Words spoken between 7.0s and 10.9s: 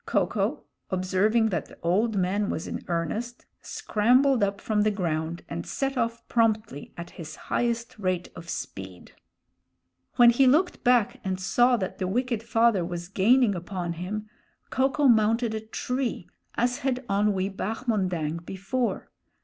his highest rate of speed. When he looked